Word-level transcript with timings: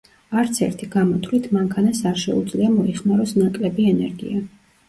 არც 0.43 0.59
ერთო 0.67 0.87
გამოთვლით 0.95 1.45
მანქანას 1.57 2.01
არ 2.13 2.19
შეუძლია 2.23 2.73
მოიხმაროს 2.79 3.35
ნაკლები 3.43 3.87
ენერგია. 3.95 4.43